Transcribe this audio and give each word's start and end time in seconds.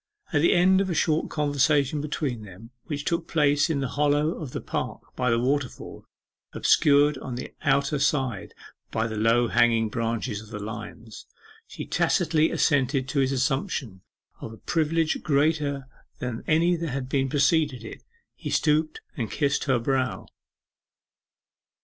At 0.33 0.41
the 0.41 0.53
end 0.55 0.81
of 0.81 0.89
a 0.89 0.95
short 0.95 1.29
conversation 1.29 2.01
between 2.01 2.41
them, 2.41 2.71
which 2.85 3.05
took 3.05 3.27
place 3.27 3.69
in 3.69 3.81
the 3.81 3.87
hollow 3.89 4.29
of 4.31 4.49
the 4.49 4.59
park 4.59 5.03
by 5.15 5.29
the 5.29 5.37
waterfall, 5.37 6.05
obscured 6.53 7.19
on 7.19 7.35
the 7.35 7.53
outer 7.61 7.99
side 7.99 8.55
by 8.89 9.05
the 9.05 9.15
low 9.15 9.47
hanging 9.49 9.89
branches 9.89 10.41
of 10.41 10.49
the 10.49 10.57
limes, 10.57 11.27
she 11.67 11.85
tacitly 11.85 12.49
assented 12.49 13.07
to 13.09 13.19
his 13.19 13.31
assumption 13.31 14.01
of 14.39 14.51
a 14.53 14.57
privilege 14.57 15.21
greater 15.21 15.87
than 16.17 16.43
any 16.47 16.75
that 16.75 16.89
had 16.89 17.07
preceded 17.29 17.83
it. 17.83 18.01
He 18.33 18.49
stooped 18.49 19.01
and 19.15 19.29
kissed 19.29 19.65
her 19.65 19.77
brow. 19.77 20.25